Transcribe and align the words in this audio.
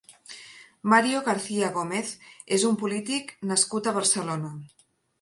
Mario 0.93 1.21
García 1.27 1.69
Gómez 1.77 2.15
és 2.59 2.67
un 2.73 2.81
polític 2.83 3.33
nascut 3.53 3.91
a 3.95 3.99
Barcelona. 4.03 4.57